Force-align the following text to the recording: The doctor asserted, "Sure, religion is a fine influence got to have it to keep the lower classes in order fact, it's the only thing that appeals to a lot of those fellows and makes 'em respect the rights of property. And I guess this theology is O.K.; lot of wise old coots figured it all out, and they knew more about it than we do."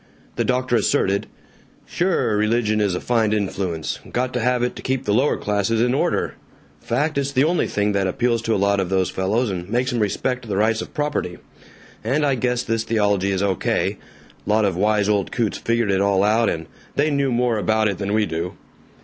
The 0.35 0.43
doctor 0.43 0.75
asserted, 0.77 1.27
"Sure, 1.85 2.35
religion 2.35 2.81
is 2.81 2.95
a 2.95 2.99
fine 2.99 3.33
influence 3.33 3.99
got 4.11 4.33
to 4.33 4.39
have 4.39 4.63
it 4.63 4.75
to 4.77 4.81
keep 4.81 5.05
the 5.05 5.13
lower 5.13 5.37
classes 5.37 5.79
in 5.79 5.93
order 5.93 6.33
fact, 6.79 7.19
it's 7.19 7.31
the 7.31 7.43
only 7.43 7.67
thing 7.67 7.91
that 7.91 8.07
appeals 8.07 8.41
to 8.41 8.55
a 8.55 8.55
lot 8.55 8.79
of 8.79 8.89
those 8.89 9.11
fellows 9.11 9.51
and 9.51 9.69
makes 9.69 9.93
'em 9.93 9.99
respect 9.99 10.47
the 10.47 10.57
rights 10.57 10.81
of 10.81 10.95
property. 10.95 11.37
And 12.03 12.25
I 12.25 12.33
guess 12.33 12.63
this 12.63 12.83
theology 12.83 13.31
is 13.31 13.43
O.K.; 13.43 13.99
lot 14.47 14.65
of 14.65 14.75
wise 14.75 15.07
old 15.07 15.31
coots 15.31 15.59
figured 15.59 15.91
it 15.91 16.01
all 16.01 16.23
out, 16.23 16.49
and 16.49 16.65
they 16.95 17.11
knew 17.11 17.31
more 17.31 17.59
about 17.59 17.87
it 17.87 17.99
than 17.99 18.13
we 18.13 18.25
do." 18.25 18.53